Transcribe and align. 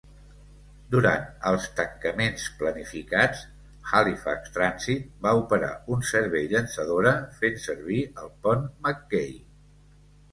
Durant 0.93 1.25
els 1.49 1.65
tancaments 1.79 2.45
planificats, 2.61 3.43
Halifax 3.99 4.53
Transit 4.55 5.05
va 5.27 5.33
operar 5.41 5.69
un 5.97 6.01
servei 6.13 6.49
llançadora 6.55 7.13
fent 7.43 7.61
servir 7.67 7.99
el 8.23 8.33
pont 8.47 8.65
MacKay. 8.87 9.37